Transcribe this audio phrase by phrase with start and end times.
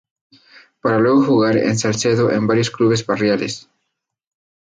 [0.81, 3.69] Para luego jugar en Salcedo en varios clubes barriales.